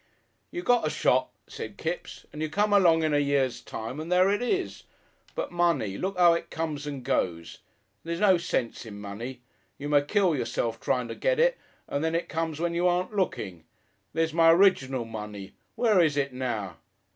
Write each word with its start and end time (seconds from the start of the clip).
"You 0.49 0.63
got 0.63 0.87
a 0.87 0.89
shop," 0.89 1.31
said 1.45 1.77
Kipps, 1.77 2.25
"and 2.33 2.41
you 2.41 2.49
come 2.49 2.73
along 2.73 3.03
in 3.03 3.13
a 3.13 3.19
year's 3.19 3.61
time 3.61 3.99
and 3.99 4.11
there 4.11 4.31
it 4.31 4.41
is. 4.41 4.85
But 5.35 5.51
money 5.51 5.95
look 5.95 6.17
'ow 6.17 6.33
it 6.33 6.49
come 6.49 6.79
and 6.87 7.03
goes! 7.05 7.59
There's 8.03 8.19
no 8.19 8.39
sense 8.39 8.83
in 8.83 8.99
money. 8.99 9.41
You 9.77 9.89
may 9.89 10.01
kill 10.01 10.35
yourself 10.35 10.79
trying 10.79 11.07
to 11.09 11.13
get 11.13 11.39
it, 11.39 11.55
and 11.87 12.03
then 12.03 12.15
it 12.15 12.29
comes 12.29 12.59
when 12.59 12.73
you 12.73 12.87
aren't 12.87 13.15
looking. 13.15 13.63
There's 14.13 14.33
my 14.33 14.49
'riginal 14.51 15.05
money! 15.07 15.53
Where 15.75 15.99
is 16.01 16.17
it 16.17 16.33
now? 16.33 16.77